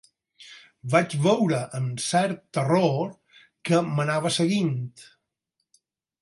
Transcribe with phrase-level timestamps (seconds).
[0.93, 3.13] Vaig veure amb cert terror
[3.71, 4.75] que m'anava seguint